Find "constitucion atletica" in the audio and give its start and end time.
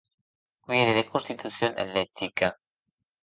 1.07-2.57